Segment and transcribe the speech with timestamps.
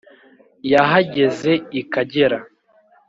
[0.71, 2.39] Yahageze i Kagera